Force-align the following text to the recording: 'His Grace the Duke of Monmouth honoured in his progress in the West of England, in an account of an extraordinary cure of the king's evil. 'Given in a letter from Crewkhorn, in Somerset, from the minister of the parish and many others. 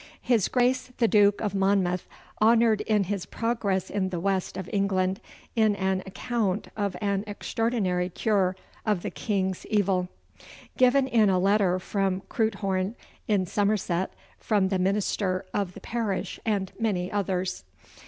'His 0.19 0.47
Grace 0.47 0.89
the 0.97 1.07
Duke 1.07 1.41
of 1.41 1.53
Monmouth 1.53 2.07
honoured 2.41 2.81
in 2.81 3.03
his 3.03 3.27
progress 3.27 3.87
in 3.87 4.09
the 4.09 4.19
West 4.19 4.57
of 4.57 4.67
England, 4.73 5.21
in 5.55 5.75
an 5.75 6.01
account 6.07 6.69
of 6.75 6.95
an 6.99 7.23
extraordinary 7.27 8.09
cure 8.09 8.55
of 8.83 9.03
the 9.03 9.11
king's 9.11 9.63
evil. 9.67 10.09
'Given 10.75 11.07
in 11.07 11.29
a 11.29 11.37
letter 11.37 11.77
from 11.77 12.21
Crewkhorn, 12.29 12.95
in 13.27 13.45
Somerset, 13.45 14.11
from 14.39 14.69
the 14.69 14.79
minister 14.79 15.45
of 15.53 15.75
the 15.75 15.79
parish 15.81 16.39
and 16.47 16.71
many 16.79 17.11
others. 17.11 17.63